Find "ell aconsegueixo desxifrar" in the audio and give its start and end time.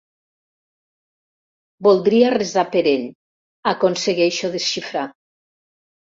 2.91-5.05